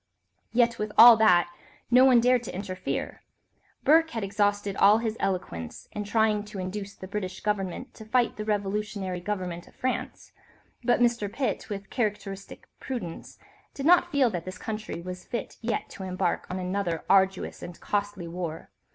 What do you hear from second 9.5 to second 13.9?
of France, but Mr. Pitt, with characteristic prudence, did